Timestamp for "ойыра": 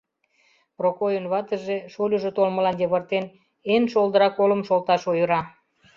5.11-5.41